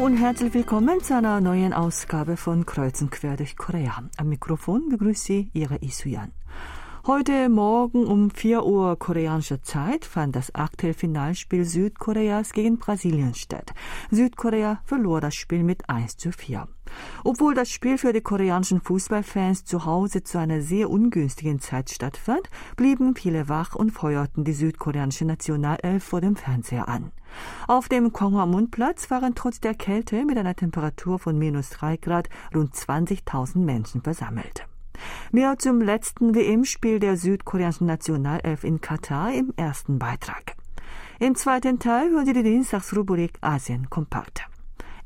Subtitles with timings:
[0.00, 4.02] und herzlich willkommen zu einer neuen Ausgabe von Kreuz und Quer durch Korea.
[4.16, 6.32] Am Mikrofon begrüßt Sie Ihre Isuyan.
[7.06, 13.74] Heute Morgen um 4 Uhr koreanischer Zeit fand das Achtelfinalspiel Südkoreas gegen Brasilien statt.
[14.10, 16.66] Südkorea verlor das Spiel mit 1 zu 4.
[17.24, 22.48] Obwohl das Spiel für die koreanischen Fußballfans zu Hause zu einer sehr ungünstigen Zeit stattfand,
[22.76, 27.12] blieben viele wach und feuerten die südkoreanische Nationalelf vor dem Fernseher an.
[27.68, 32.74] Auf dem Gwanghwamun-Platz waren trotz der Kälte mit einer Temperatur von minus 3 Grad rund
[32.74, 34.66] 20.000 Menschen versammelt.
[35.32, 40.56] Mehr zum letzten WM-Spiel der südkoreanischen Nationalelf in Katar im ersten Beitrag.
[41.18, 44.46] Im zweiten Teil hören Sie die Dienstagsrubrik Asien kompakt.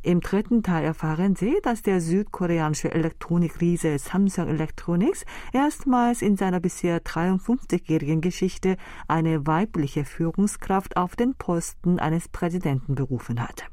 [0.04, 5.24] Im dritten Teil erfahren Sie, dass der südkoreanische Elektronikriese Samsung Electronics
[5.54, 8.76] erstmals in seiner bisher 53-jährigen Geschichte
[9.08, 13.64] eine weibliche Führungskraft auf den Posten eines Präsidenten berufen hat.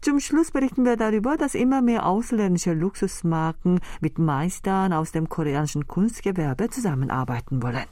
[0.00, 5.86] Zum Schluss berichten wir darüber, dass immer mehr ausländische Luxusmarken mit Meistern aus dem koreanischen
[5.86, 7.84] Kunstgewerbe zusammenarbeiten wollen.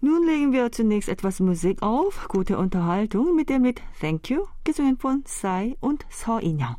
[0.00, 4.98] Nun legen wir zunächst etwas Musik auf, gute Unterhaltung mit dem Lied Thank You, gesungen
[4.98, 6.76] von Sai und So Inyoung.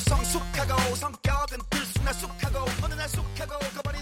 [0.00, 2.39] 성숙하고 성격은 들쑥날쑥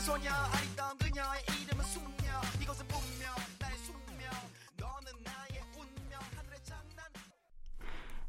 [0.08, 2.28] 소녀 아리따운 그녀의 이름은 숙녀
[2.60, 4.30] 이것은 분명 나의 숙명
[4.78, 7.06] 너는 나의 운명 하늘의 장난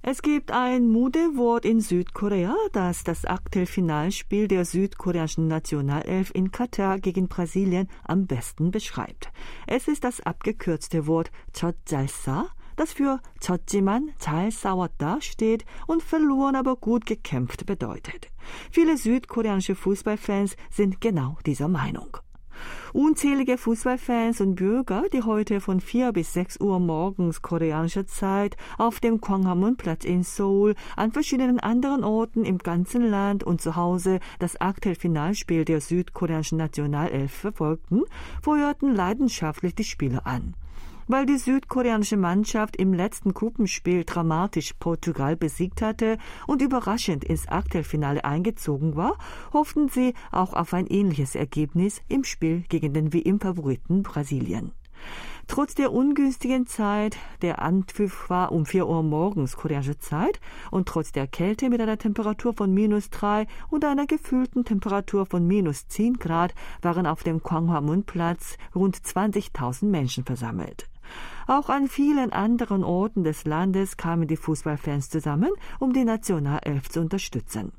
[0.02, 7.27] Es gibt ein Modewort in Südkorea, das das Achtelfinalspiel der südkoreanischen Nationalelf in Katar gegen
[7.27, 9.33] Brasilien am besten beschreibt.
[9.67, 12.48] Es ist das abgekürzte Wort Chotjalsa,
[12.80, 18.27] das für 졌지만 잘 싸웠다 steht und verloren aber gut gekämpft bedeutet.
[18.71, 22.17] Viele südkoreanische Fußballfans sind genau dieser Meinung.
[22.93, 29.02] Unzählige Fußballfans und Bürger, die heute von 4 bis 6 Uhr morgens koreanischer Zeit auf
[29.02, 34.60] dem Gwanghwamun-Platz in Seoul, an verschiedenen anderen Orten im ganzen Land und zu Hause das
[34.61, 38.04] Achtelfinalspiel der südkoreanischen Nationalelf verfolgten,
[38.42, 40.55] feuerten leidenschaftlich die Spiele an.
[41.13, 48.25] Weil die südkoreanische Mannschaft im letzten Gruppenspiel dramatisch Portugal besiegt hatte und überraschend ins Achtelfinale
[48.25, 49.19] eingezogen war,
[49.53, 54.71] hofften sie auch auf ein ähnliches Ergebnis im Spiel gegen den WM-Favoriten Brasilien.
[55.48, 60.39] Trotz der ungünstigen Zeit, der Anpfiff war um 4 Uhr morgens koreanische Zeit
[60.71, 65.45] und trotz der Kälte mit einer Temperatur von minus 3 und einer gefühlten Temperatur von
[65.45, 70.87] minus 10 Grad waren auf dem Gwanghwamun-Platz rund 20.000 Menschen versammelt.
[71.47, 77.01] Auch an vielen anderen Orten des Landes kamen die Fußballfans zusammen, um die Nationalelf zu
[77.01, 77.73] unterstützen.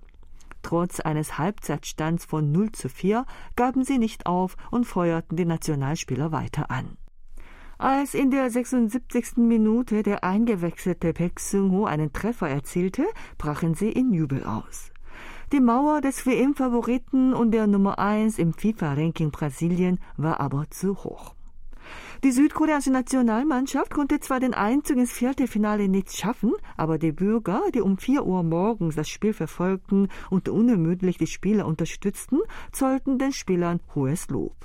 [0.61, 3.25] Trotz eines Halbzeitstands von 0 zu 4
[3.55, 6.97] gaben sie nicht auf und feuerten die Nationalspieler weiter an.
[7.77, 9.37] Als in der 76.
[9.37, 13.07] Minute der eingewechselte Pek Seung-ho einen Treffer erzielte,
[13.39, 14.91] brachen sie in Jubel aus.
[15.51, 21.35] Die Mauer des WM-Favoriten und der Nummer 1 im FIFA-Ranking Brasilien war aber zu hoch.
[22.23, 27.81] Die südkoreanische Nationalmannschaft konnte zwar den Einzug ins Viertelfinale nicht schaffen, aber die Bürger, die
[27.81, 32.37] um 4 Uhr morgens das Spiel verfolgten und unermüdlich die Spieler unterstützten,
[32.71, 34.55] zollten den Spielern hohes Lob.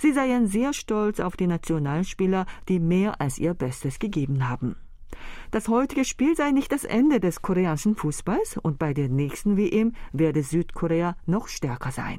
[0.00, 4.74] Sie seien sehr stolz auf die Nationalspieler, die mehr als ihr Bestes gegeben haben.
[5.52, 9.92] Das heutige Spiel sei nicht das Ende des koreanischen Fußballs und bei der nächsten WM
[10.12, 12.18] werde Südkorea noch stärker sein.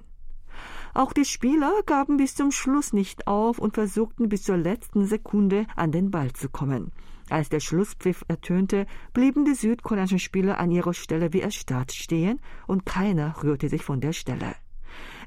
[0.95, 5.67] Auch die Spieler gaben bis zum Schluss nicht auf und versuchten bis zur letzten Sekunde
[5.75, 6.93] an den Ball zu kommen.
[7.29, 12.85] Als der Schlusspfiff ertönte, blieben die südkoreanischen Spieler an ihrer Stelle wie erstarrt stehen und
[12.85, 14.55] keiner rührte sich von der Stelle.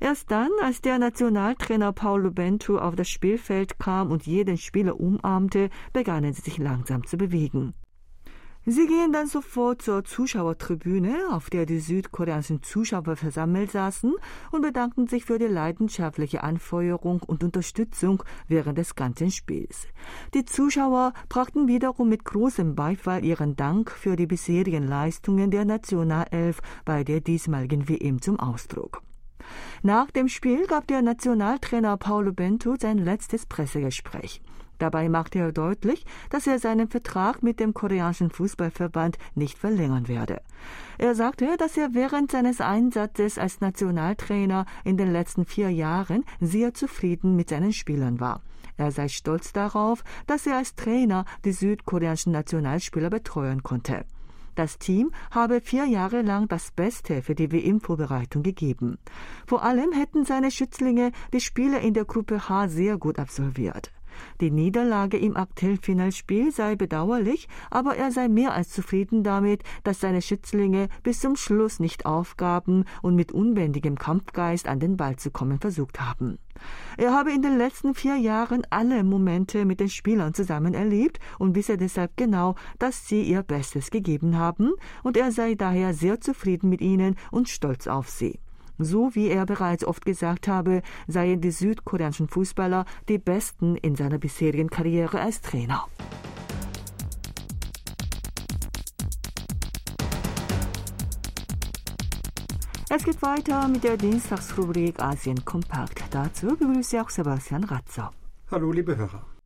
[0.00, 5.68] Erst dann, als der Nationaltrainer Paulo Bento auf das Spielfeld kam und jeden Spieler umarmte,
[5.92, 7.74] begannen sie sich langsam zu bewegen.
[8.70, 14.12] Sie gehen dann sofort zur Zuschauertribüne, auf der die südkoreanischen Zuschauer versammelt saßen,
[14.50, 19.86] und bedanken sich für die leidenschaftliche Anfeuerung und Unterstützung während des ganzen Spiels.
[20.34, 26.60] Die Zuschauer brachten wiederum mit großem Beifall ihren Dank für die bisherigen Leistungen der Nationalelf
[26.84, 29.02] bei der diesmaligen WM zum Ausdruck.
[29.82, 34.42] Nach dem Spiel gab der Nationaltrainer Paulo Bento sein letztes Pressegespräch.
[34.78, 40.40] Dabei machte er deutlich, dass er seinen Vertrag mit dem koreanischen Fußballverband nicht verlängern werde.
[40.98, 46.74] Er sagte, dass er während seines Einsatzes als Nationaltrainer in den letzten vier Jahren sehr
[46.74, 48.42] zufrieden mit seinen Spielern war.
[48.76, 54.04] Er sei stolz darauf, dass er als Trainer die südkoreanischen Nationalspieler betreuen konnte.
[54.58, 58.98] Das Team habe vier Jahre lang das Beste für die WM-Vorbereitung gegeben.
[59.46, 63.92] Vor allem hätten seine Schützlinge die Spiele in der Gruppe H sehr gut absolviert.
[64.40, 70.22] Die Niederlage im Achtelfinalspiel sei bedauerlich, aber er sei mehr als zufrieden damit, dass seine
[70.22, 75.58] Schützlinge bis zum Schluss nicht aufgaben und mit unbändigem Kampfgeist an den Ball zu kommen
[75.60, 76.38] versucht haben.
[76.96, 81.54] Er habe in den letzten vier Jahren alle Momente mit den Spielern zusammen erlebt und
[81.54, 84.72] wisse deshalb genau, dass sie ihr Bestes gegeben haben,
[85.02, 88.40] und er sei daher sehr zufrieden mit ihnen und stolz auf sie.
[88.78, 94.18] So wie er bereits oft gesagt habe, seien die südkoreanischen Fußballer die besten in seiner
[94.18, 95.86] bisherigen Karriere als Trainer.
[102.90, 106.04] Es geht weiter mit der Dienstagsrubrik Asien Kompakt.
[106.10, 108.12] Dazu begrüße ich auch Sebastian Ratzer.
[108.50, 109.37] Hallo, liebe Hörer.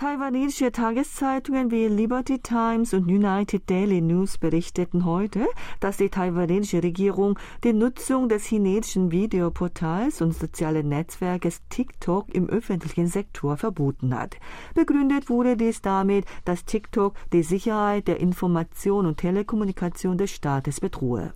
[0.00, 5.46] Taiwanesische Tageszeitungen wie Liberty Times und United Daily News berichteten heute,
[5.78, 13.08] dass die taiwanesische Regierung die Nutzung des chinesischen Videoportals und sozialen Netzwerkes TikTok im öffentlichen
[13.08, 14.38] Sektor verboten hat.
[14.74, 21.34] Begründet wurde dies damit, dass TikTok die Sicherheit der Information und Telekommunikation des Staates bedrohe.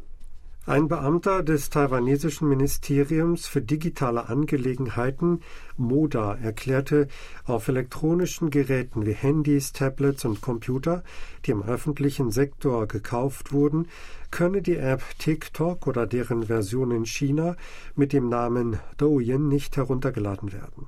[0.67, 5.41] Ein Beamter des taiwanesischen Ministeriums für digitale Angelegenheiten
[5.77, 7.09] MODA erklärte,
[7.45, 11.05] auf elektronischen Geräten wie Handys, Tablets und Computer,
[11.45, 13.89] die im öffentlichen Sektor gekauft wurden,
[14.31, 17.57] könne die App TikTok oder deren Version in China
[17.95, 20.87] mit dem Namen Douyin nicht heruntergeladen werden.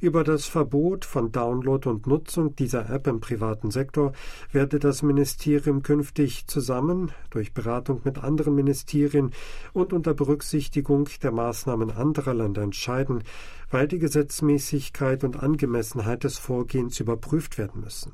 [0.00, 4.12] Über das Verbot von Download und Nutzung dieser App im privaten Sektor
[4.52, 9.32] werde das Ministerium künftig zusammen durch Beratung mit anderen Ministerien
[9.72, 13.22] und unter Berücksichtigung der Maßnahmen anderer Länder entscheiden,
[13.70, 18.12] weil die Gesetzmäßigkeit und Angemessenheit des Vorgehens überprüft werden müssen.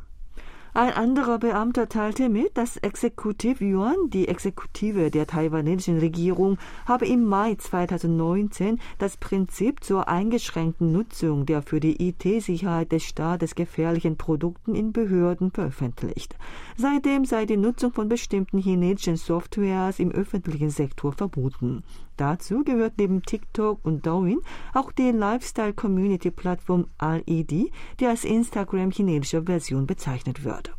[0.76, 7.24] Ein anderer Beamter teilte mit, dass Exekutiv Yuan, die Exekutive der taiwanesischen Regierung, habe im
[7.24, 14.74] Mai 2019 das Prinzip zur eingeschränkten Nutzung der für die IT-Sicherheit des Staates gefährlichen Produkten
[14.74, 16.36] in Behörden veröffentlicht.
[16.76, 21.84] Seitdem sei die Nutzung von bestimmten chinesischen Softwares im öffentlichen Sektor verboten.
[22.16, 24.40] Dazu gehört neben TikTok und Douyin
[24.72, 27.70] auch die Lifestyle-Community-Plattform RED,
[28.00, 30.74] die als Instagram chinesischer Version bezeichnet wird.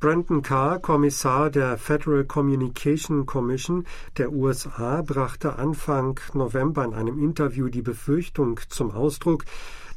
[0.00, 3.84] Brandon Carr, Kommissar der Federal Communication Commission
[4.16, 9.44] der USA, brachte Anfang November in einem Interview die Befürchtung zum Ausdruck,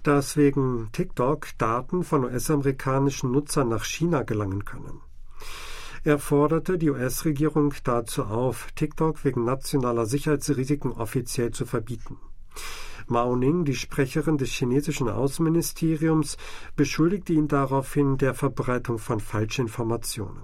[0.01, 5.01] dass wegen TikTok Daten von US-amerikanischen Nutzern nach China gelangen können.
[6.03, 12.17] Er forderte die US-Regierung dazu auf, TikTok wegen nationaler Sicherheitsrisiken offiziell zu verbieten.
[13.05, 16.37] Mao Ning, die Sprecherin des chinesischen Außenministeriums,
[16.75, 20.41] beschuldigte ihn daraufhin der Verbreitung von Falschinformationen.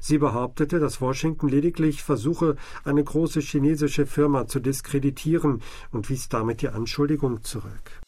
[0.00, 2.54] Sie behauptete, dass Washington lediglich versuche,
[2.84, 5.60] eine große chinesische Firma zu diskreditieren
[5.90, 8.03] und wies damit die Anschuldigung zurück.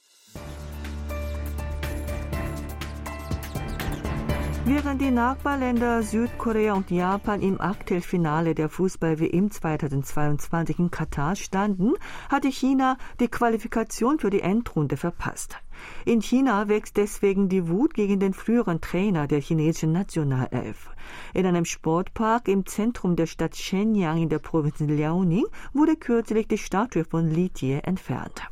[4.69, 11.93] Während die Nachbarländer Südkorea und Japan im Achtelfinale der Fußball-WM 2022 in Katar standen,
[12.29, 15.57] hatte China die Qualifikation für die Endrunde verpasst.
[16.05, 20.91] In China wächst deswegen die Wut gegen den früheren Trainer der chinesischen Nationalelf.
[21.33, 26.59] In einem Sportpark im Zentrum der Stadt Shenyang in der Provinz Liaoning wurde kürzlich die
[26.59, 28.43] Statue von Li Jie entfernt.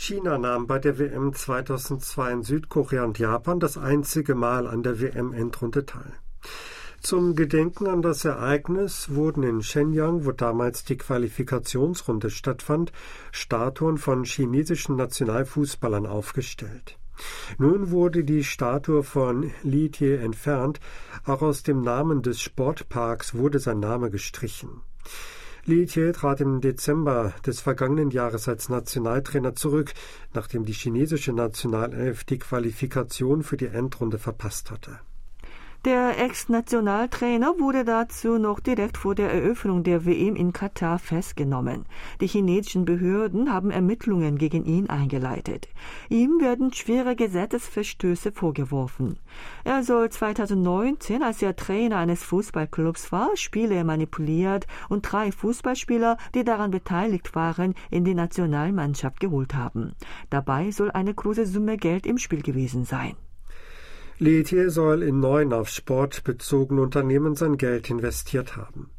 [0.00, 5.00] China nahm bei der WM 2002 in Südkorea und Japan das einzige Mal an der
[5.00, 6.12] WM-Endrunde teil.
[7.00, 12.92] Zum Gedenken an das Ereignis wurden in Shenyang, wo damals die Qualifikationsrunde stattfand,
[13.32, 16.96] Statuen von chinesischen Nationalfußballern aufgestellt.
[17.58, 20.78] Nun wurde die Statue von Li Tie entfernt,
[21.24, 24.80] auch aus dem Namen des Sportparks wurde sein Name gestrichen.
[25.68, 29.92] Li Jie trat im Dezember des vergangenen Jahres als Nationaltrainer zurück,
[30.32, 34.98] nachdem die chinesische Nationalelf die Qualifikation für die Endrunde verpasst hatte.
[35.84, 41.84] Der Ex-Nationaltrainer wurde dazu noch direkt vor der Eröffnung der WM in Katar festgenommen.
[42.20, 45.68] Die chinesischen Behörden haben Ermittlungen gegen ihn eingeleitet.
[46.08, 49.20] Ihm werden schwere Gesetzesverstöße vorgeworfen.
[49.62, 56.42] Er soll 2019, als er Trainer eines Fußballclubs war, Spiele manipuliert und drei Fußballspieler, die
[56.42, 59.94] daran beteiligt waren, in die Nationalmannschaft geholt haben.
[60.28, 63.14] Dabei soll eine große Summe Geld im Spiel gewesen sein.
[64.20, 68.90] Letier soll in neun auf Sport bezogene Unternehmen sein Geld investiert haben.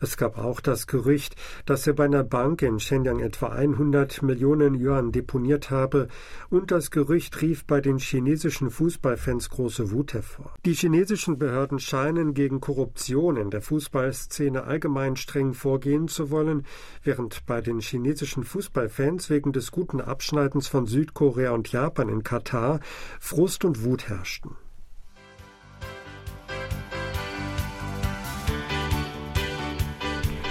[0.00, 4.74] Es gab auch das Gerücht, dass er bei einer Bank in Shenyang etwa 100 Millionen
[4.74, 6.08] Yuan deponiert habe,
[6.50, 10.54] und das Gerücht rief bei den chinesischen Fußballfans große Wut hervor.
[10.64, 16.66] Die chinesischen Behörden scheinen gegen Korruption in der Fußballszene allgemein streng vorgehen zu wollen,
[17.04, 22.80] während bei den chinesischen Fußballfans wegen des guten Abschneidens von Südkorea und Japan in Katar
[23.20, 24.56] Frust und Wut herrschten.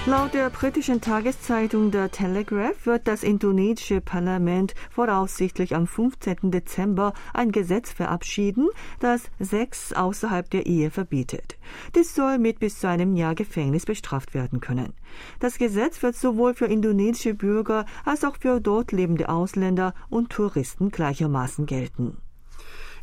[0.05, 6.51] Laut der britischen Tageszeitung The Telegraph wird das indonesische Parlament voraussichtlich am 15.
[6.51, 8.67] Dezember ein Gesetz verabschieden,
[8.99, 11.57] das Sex außerhalb der Ehe verbietet.
[11.95, 14.91] Dies soll mit bis zu einem Jahr Gefängnis bestraft werden können.
[15.39, 20.89] Das Gesetz wird sowohl für indonesische Bürger als auch für dort lebende Ausländer und Touristen
[20.89, 22.17] gleichermaßen gelten.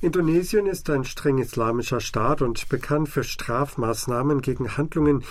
[0.03, 5.23] Indonesien ist ein streng islamischer Staat und bekannt für Strafmaßnahmen gegen Handlungen,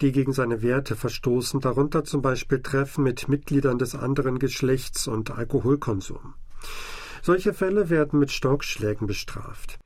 [0.00, 5.30] die gegen seine Werte verstoßen, darunter zum Beispiel Treffen mit Mitgliedern des anderen Geschlechts und
[5.30, 6.34] Alkoholkonsum.
[7.22, 9.78] Solche Fälle werden mit Stockschlägen bestraft.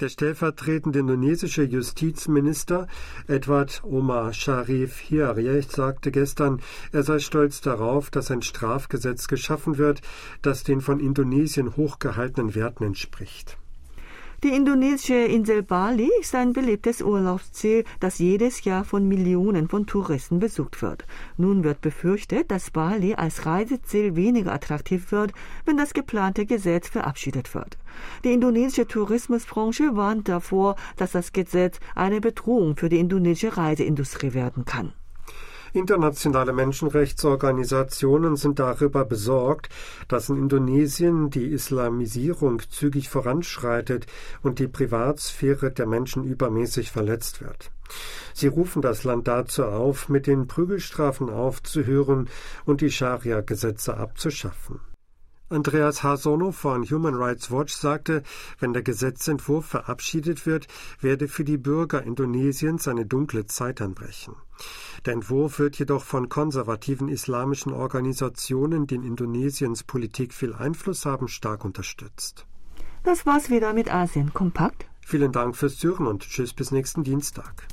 [0.00, 2.86] Der stellvertretende indonesische Justizminister
[3.26, 6.60] Edward Omar Sharif Hiariech sagte gestern,
[6.92, 10.00] er sei stolz darauf, dass ein Strafgesetz geschaffen wird,
[10.40, 13.58] das den von Indonesien hochgehaltenen Werten entspricht.
[14.44, 20.38] Die indonesische Insel Bali ist ein beliebtes Urlaubsziel, das jedes Jahr von Millionen von Touristen
[20.38, 21.04] besucht wird.
[21.36, 25.32] Nun wird befürchtet, dass Bali als Reiseziel weniger attraktiv wird,
[25.64, 27.78] wenn das geplante Gesetz verabschiedet wird.
[28.22, 34.64] Die indonesische Tourismusbranche warnt davor, dass das Gesetz eine Bedrohung für die indonesische Reiseindustrie werden
[34.64, 34.92] kann.
[35.72, 39.68] Internationale Menschenrechtsorganisationen sind darüber besorgt,
[40.08, 44.06] dass in Indonesien die Islamisierung zügig voranschreitet
[44.42, 47.70] und die Privatsphäre der Menschen übermäßig verletzt wird.
[48.34, 52.28] Sie rufen das Land dazu auf, mit den Prügelstrafen aufzuhören
[52.64, 54.80] und die Scharia-Gesetze abzuschaffen.
[55.50, 58.22] Andreas Hasono von Human Rights Watch sagte,
[58.58, 60.66] wenn der Gesetzentwurf verabschiedet wird,
[61.00, 64.36] werde für die Bürger Indonesiens eine dunkle Zeit anbrechen.
[65.06, 71.28] Der Entwurf wird jedoch von konservativen islamischen Organisationen, die in Indonesiens Politik viel Einfluss haben,
[71.28, 72.44] stark unterstützt.
[73.04, 74.84] Das war's wieder mit Asien kompakt.
[75.00, 77.66] Vielen Dank fürs Zuhören und tschüss bis nächsten Dienstag.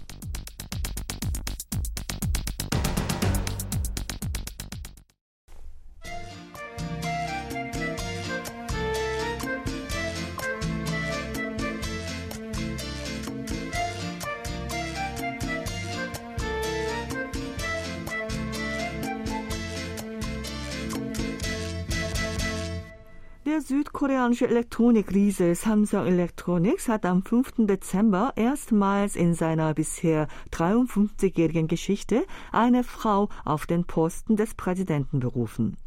[23.45, 27.67] Der südkoreanische Elektronikriese Samsung Electronics hat am 5.
[27.67, 35.77] Dezember erstmals in seiner bisher 53-jährigen Geschichte eine Frau auf den Posten des Präsidenten berufen.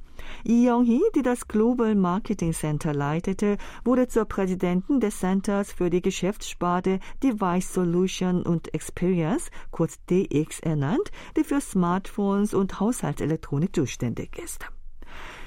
[0.44, 6.00] Lee Young-hee, die das Global Marketing Center leitete, wurde zur Präsidentin des Centers für die
[6.00, 14.64] Geschäftssparte Device Solution und Experience, kurz DX, ernannt, die für Smartphones und Haushaltselektronik zuständig ist.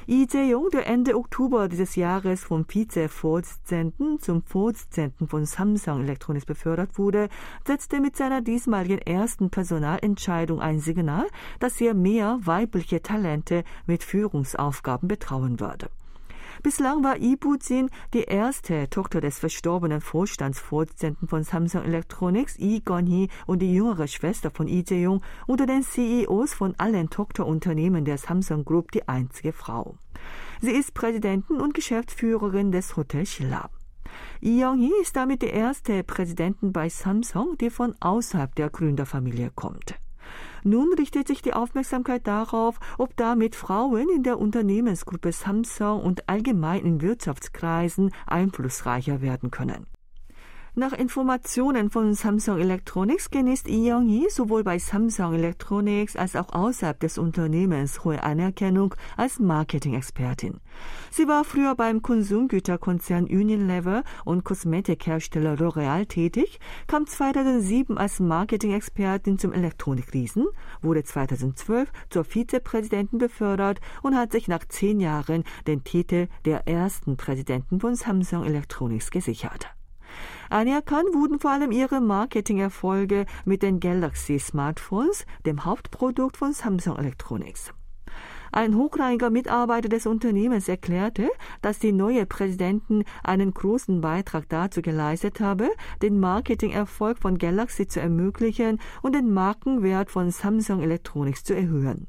[0.08, 6.98] Lee Jae-yong, der Ende Oktober dieses Jahres vom Vize-Vorsitzenden zum Vorsitzenden von Samsung Electronics befördert
[6.98, 7.30] wurde,
[7.68, 11.28] setzte mit seiner diesmaligen ersten Personalentscheidung ein Signal,
[11.60, 15.90] dass er mehr weibliche Talente mit Führungsaufgaben betrauen würde.
[16.64, 23.64] Bislang war Ibuzin die erste Tochter des verstorbenen Vorstandsvorsitzenden von Samsung Electronics, Lee Gon-hee, und
[23.64, 28.92] die jüngere Schwester von Lee Jae-yong unter den CEOs von allen Tochterunternehmen der Samsung Group
[28.92, 29.96] die einzige Frau.
[30.62, 33.72] Sie ist Präsidentin und Geschäftsführerin des Hotel Shillab.
[34.40, 39.96] Lee Young-hee ist damit die erste Präsidentin bei Samsung, die von außerhalb der Gründerfamilie kommt.
[40.64, 46.86] Nun richtet sich die Aufmerksamkeit darauf, ob damit Frauen in der Unternehmensgruppe Samsung und allgemein
[46.86, 49.88] in Wirtschaftskreisen einflussreicher werden können.
[50.74, 56.98] Nach Informationen von Samsung Electronics genießt Lee Young-hee sowohl bei Samsung Electronics als auch außerhalb
[56.98, 60.62] des Unternehmens hohe Anerkennung als Marketing-Expertin.
[61.10, 69.52] Sie war früher beim Konsumgüterkonzern Unilever und Kosmetikhersteller L'Oreal tätig, kam 2007 als Marketing-Expertin zum
[69.52, 70.48] Elektronikriesen,
[70.82, 77.18] wurde 2012 zur Vizepräsidentin befördert und hat sich nach zehn Jahren den Titel der ersten
[77.18, 79.68] Präsidentin von Samsung Electronics gesichert.
[80.52, 87.72] Anerkannt wurden vor allem ihre Marketingerfolge mit den Galaxy Smartphones, dem Hauptprodukt von Samsung Electronics.
[88.52, 91.30] Ein hochrangiger Mitarbeiter des Unternehmens erklärte,
[91.62, 95.70] dass die neue Präsidentin einen großen Beitrag dazu geleistet habe,
[96.02, 102.08] den Marketingerfolg von Galaxy zu ermöglichen und den Markenwert von Samsung Electronics zu erhöhen.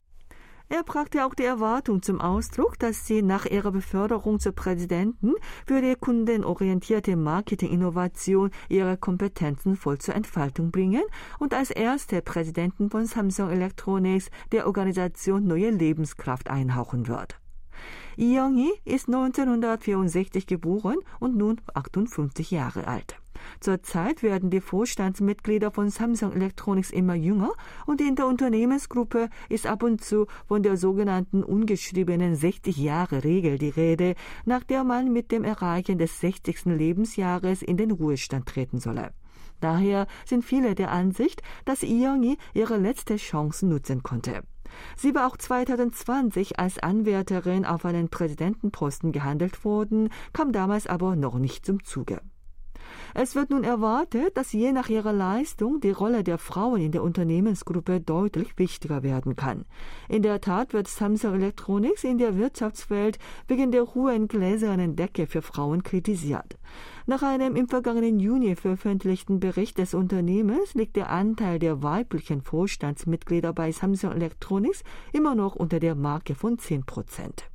[0.75, 5.35] Er brachte auch die Erwartung zum Ausdruck, dass sie nach ihrer Beförderung zur Präsidenten
[5.67, 11.03] für die kundenorientierte Marketinginnovation ihre Kompetenzen voll zur Entfaltung bringen
[11.39, 17.39] und als erste Präsidentin von Samsung Electronics der Organisation neue Lebenskraft einhauchen wird.
[18.17, 23.22] Lee ist 1964 geboren und nun 58 Jahre alt.
[23.61, 27.53] Zurzeit werden die Vorstandsmitglieder von Samsung Electronics immer jünger
[27.87, 34.15] und in der Unternehmensgruppe ist ab und zu von der sogenannten ungeschriebenen 60-Jahre-Regel die Rede,
[34.45, 36.65] nach der man mit dem Erreichen des 60.
[36.67, 39.13] Lebensjahres in den Ruhestand treten solle.
[39.61, 44.43] Daher sind viele der Ansicht, dass Iongi ihre letzte Chance nutzen konnte.
[44.97, 51.39] Sie war auch 2020 als Anwärterin auf einen Präsidentenposten gehandelt worden, kam damals aber noch
[51.39, 52.21] nicht zum Zuge.
[53.15, 57.03] Es wird nun erwartet, dass je nach ihrer Leistung die Rolle der Frauen in der
[57.03, 59.67] Unternehmensgruppe deutlich wichtiger werden kann.
[60.09, 65.43] In der Tat wird Samsung Electronics in der Wirtschaftswelt wegen der hohen gläsernen Decke für
[65.43, 66.57] Frauen kritisiert.
[67.07, 73.53] Nach einem im vergangenen Juni veröffentlichten Bericht des Unternehmens liegt der Anteil der weiblichen Vorstandsmitglieder
[73.53, 77.52] bei Samsung Electronics immer noch unter der Marke von 10 Prozent.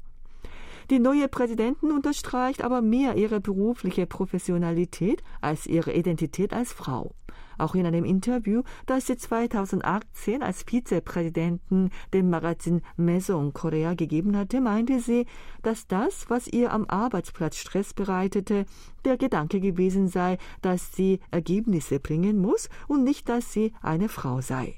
[0.89, 7.13] Die neue Präsidentin unterstreicht aber mehr ihre berufliche Professionalität als ihre Identität als Frau.
[7.57, 14.61] Auch in einem Interview, das sie 2018 als Vizepräsidentin dem Magazin Maison Korea gegeben hatte,
[14.61, 15.25] meinte sie,
[15.61, 18.65] dass das, was ihr am Arbeitsplatz Stress bereitete,
[19.03, 24.39] der Gedanke gewesen sei, dass sie Ergebnisse bringen muss und nicht, dass sie eine Frau
[24.39, 24.75] sei.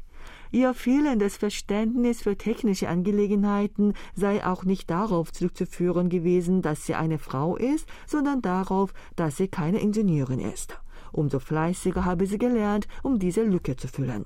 [0.52, 7.20] Ihr fehlendes Verständnis für technische Angelegenheiten sei auch nicht darauf zurückzuführen gewesen, dass sie eine
[7.20, 10.80] Frau ist, sondern darauf, dass sie keine Ingenieurin ist.
[11.12, 14.26] Umso fleißiger habe sie gelernt, um diese Lücke zu füllen.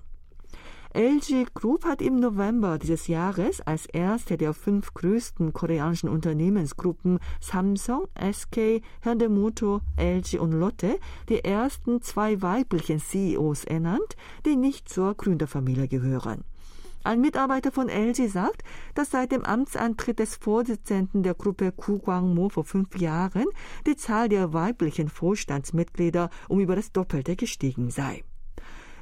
[0.95, 8.05] LG Group hat im November dieses Jahres als erste der fünf größten koreanischen Unternehmensgruppen Samsung,
[8.15, 14.15] SK, Hyundai Motor, LG und Lotte die ersten zwei weiblichen CEOs ernannt,
[14.45, 16.43] die nicht zur Gründerfamilie gehören.
[17.03, 18.61] Ein Mitarbeiter von LG sagt,
[18.93, 23.47] dass seit dem Amtsantritt des Vorsitzenden der Gruppe Ku Kwang-mo vor fünf Jahren
[23.87, 28.23] die Zahl der weiblichen Vorstandsmitglieder um über das Doppelte gestiegen sei.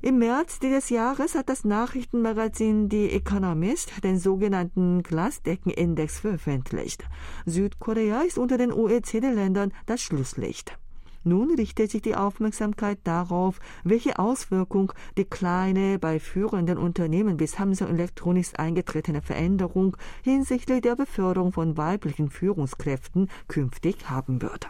[0.03, 7.05] Im März dieses Jahres hat das Nachrichtenmagazin The Economist den sogenannten Glasdeckenindex veröffentlicht.
[7.45, 10.75] Südkorea ist unter den OECD-Ländern das Schlusslicht.
[11.23, 17.89] Nun richtet sich die Aufmerksamkeit darauf, welche Auswirkung die kleine, bei führenden Unternehmen wie Samsung
[17.89, 24.67] Electronics eingetretene Veränderung hinsichtlich der Beförderung von weiblichen Führungskräften künftig haben wird.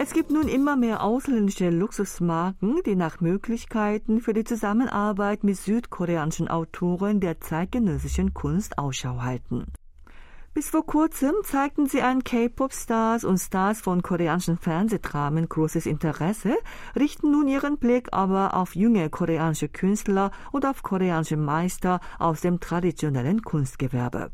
[0.00, 6.46] Es gibt nun immer mehr ausländische Luxusmarken, die nach Möglichkeiten für die Zusammenarbeit mit südkoreanischen
[6.46, 9.66] Autoren der zeitgenössischen Kunst Ausschau halten.
[10.54, 16.54] Bis vor kurzem zeigten sie an K-Pop-Stars und Stars von koreanischen Fernsehdramen großes Interesse,
[16.94, 22.60] richten nun ihren Blick aber auf junge koreanische Künstler und auf koreanische Meister aus dem
[22.60, 24.30] traditionellen Kunstgewerbe.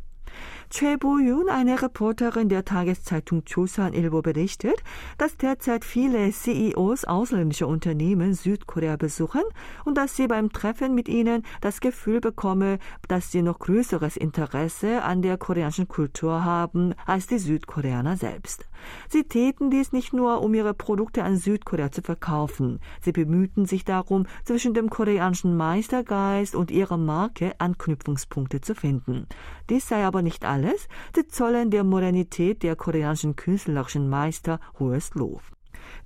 [0.71, 4.83] Choi Bo-yoon, eine Reporterin der Tageszeitung Joseon-Ilbo, berichtet,
[5.19, 9.43] dass derzeit viele CEOs ausländischer Unternehmen Südkorea besuchen
[9.85, 15.03] und dass sie beim Treffen mit ihnen das Gefühl bekomme, dass sie noch größeres Interesse
[15.03, 18.69] an der koreanischen Kultur haben als die Südkoreaner selbst.
[19.09, 22.81] Sie täten dies nicht nur, um ihre Produkte an Südkorea zu verkaufen.
[23.01, 29.27] Sie bemühten sich darum, zwischen dem koreanischen Meistergeist und ihrer Marke Anknüpfungspunkte zu finden.
[29.71, 30.89] Dies sei aber nicht alles.
[31.15, 35.43] Sie zollen der Modernität der koreanischen künstlerischen Meister hohes Lob.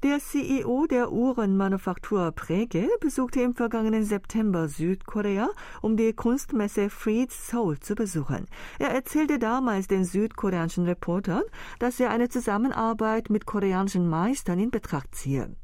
[0.02, 5.48] Der CEO der Uhrenmanufaktur Präge besuchte im vergangenen September Südkorea,
[5.82, 8.46] um die Kunstmesse Freed Seoul zu besuchen.
[8.78, 11.42] Er erzählte damals den südkoreanischen Reportern,
[11.78, 15.56] dass er eine Zusammenarbeit mit koreanischen Meistern in Betracht ziehe.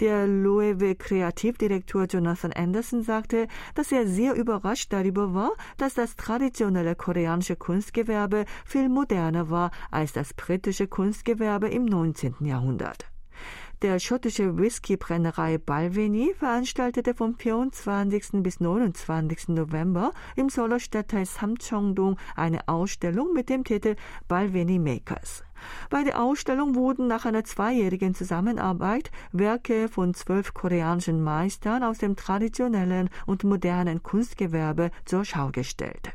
[0.00, 6.94] Der Loewe Kreativdirektor Jonathan Anderson sagte, dass er sehr überrascht darüber war, dass das traditionelle
[6.94, 12.36] koreanische Kunstgewerbe viel moderner war als das britische Kunstgewerbe im 19.
[12.40, 13.06] Jahrhundert.
[13.82, 18.42] Der schottische Whiskybrennerei Balvenie veranstaltete vom 24.
[18.44, 19.48] bis 29.
[19.48, 23.96] November im Seouler Stadtteil Samcheongdong eine Ausstellung mit dem Titel
[24.28, 25.42] Balvenie Makers.
[25.90, 32.16] Bei der Ausstellung wurden nach einer zweijährigen Zusammenarbeit Werke von zwölf koreanischen Meistern aus dem
[32.16, 36.12] traditionellen und modernen Kunstgewerbe zur Schau gestellt.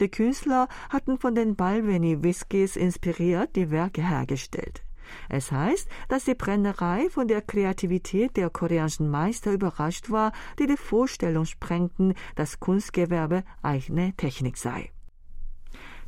[0.00, 4.82] Die Künstler hatten von den Balvenie Whiskys inspiriert die Werke hergestellt.
[5.28, 10.76] Es heißt, dass die Brennerei von der Kreativität der koreanischen Meister überrascht war, die die
[10.76, 14.90] Vorstellung sprengten, dass Kunstgewerbe eigene Technik sei.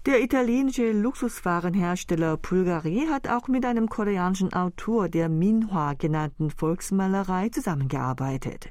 [0.07, 8.71] Der italienische Luxuswarenhersteller Bulgari hat auch mit einem koreanischen Autor der Minhwa genannten Volksmalerei zusammengearbeitet.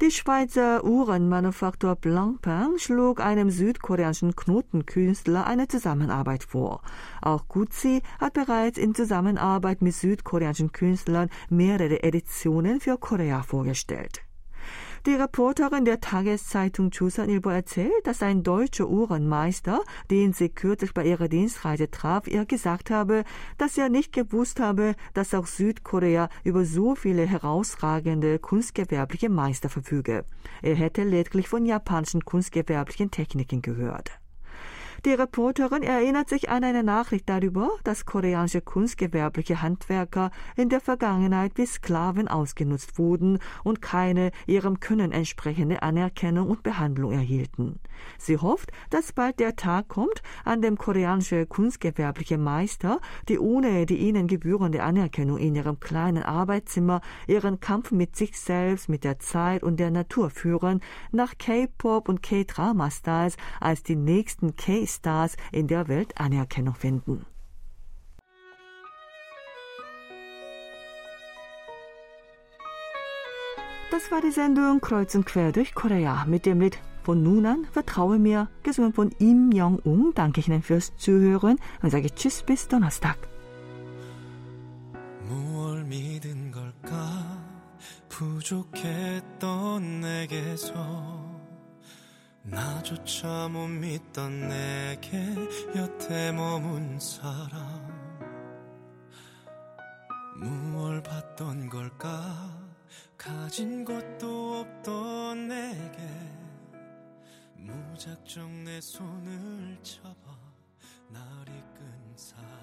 [0.00, 6.82] Die Schweizer Uhrenmanufaktur Blancpain schlug einem südkoreanischen Knotenkünstler eine Zusammenarbeit vor.
[7.20, 14.22] Auch Gucci hat bereits in Zusammenarbeit mit südkoreanischen Künstlern mehrere Editionen für Korea vorgestellt.
[15.06, 21.28] Die Reporterin der Tageszeitung Joseonilbo erzählt, dass ein deutscher Uhrenmeister, den sie kürzlich bei ihrer
[21.28, 23.24] Dienstreise traf, ihr gesagt habe,
[23.58, 30.24] dass er nicht gewusst habe, dass auch Südkorea über so viele herausragende kunstgewerbliche Meister verfüge.
[30.62, 34.23] Er hätte lediglich von japanischen kunstgewerblichen Techniken gehört.
[35.04, 41.52] Die Reporterin erinnert sich an eine Nachricht darüber, dass koreanische kunstgewerbliche Handwerker in der Vergangenheit
[41.56, 47.80] wie Sklaven ausgenutzt wurden und keine ihrem Können entsprechende Anerkennung und Behandlung erhielten.
[48.16, 53.98] Sie hofft, dass bald der Tag kommt, an dem koreanische kunstgewerbliche Meister, die ohne die
[53.98, 59.62] ihnen gebührende Anerkennung in ihrem kleinen Arbeitszimmer ihren Kampf mit sich selbst, mit der Zeit
[59.62, 60.80] und der Natur führen,
[61.12, 67.25] nach K-Pop und K-Drama-Styles als die nächsten K Stars in der Welt Anerkennung finden.
[73.91, 77.67] Das war die Sendung Kreuz und Quer durch Korea mit dem Lied von nun an
[77.71, 80.13] Vertraue mir, gesungen von Im Young-ung.
[80.13, 83.17] Danke Ihnen fürs Zuhören und sage Tschüss bis Donnerstag.
[88.19, 91.22] 부족했던 내게서
[92.54, 95.18] 나조차 못 믿던 내게
[95.74, 97.92] 여태 머문 사람.
[100.36, 102.08] 무얼 봤던 걸까?
[103.18, 105.98] 가진 것도 없던 내게.
[107.56, 110.38] 무작정 내 손을 잡아
[111.08, 112.54] 날 이끈 사람.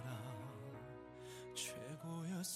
[1.54, 2.42] 최고였어